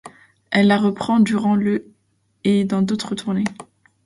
[0.49, 1.93] Elle la reprend durant le
[2.43, 3.43] et dans d'autres tournées.